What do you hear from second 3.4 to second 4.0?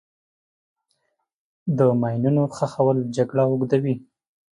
اوږدوي.